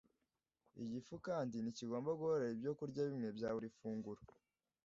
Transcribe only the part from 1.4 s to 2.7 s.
ntikigomba guhorera